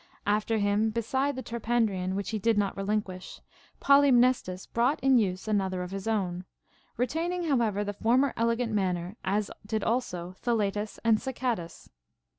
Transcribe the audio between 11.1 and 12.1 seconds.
Sacadas.